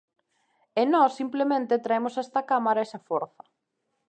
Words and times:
E 0.81 0.83
nós 0.93 1.11
simplemente 1.19 1.83
traemos 1.85 2.13
a 2.15 2.21
esta 2.25 2.41
cámara 2.51 2.85
esa 2.87 2.99
forza. 3.07 3.43